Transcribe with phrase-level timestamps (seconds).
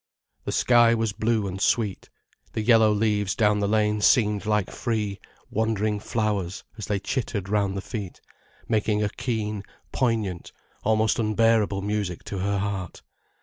[0.45, 2.09] The sky was blue and sweet,
[2.53, 5.19] the yellow leaves down the lane seemed like free,
[5.51, 8.19] wandering flowers as they chittered round the feet,
[8.67, 9.61] making a keen,
[9.91, 10.51] poignant,
[10.83, 13.03] almost unbearable music to her heart.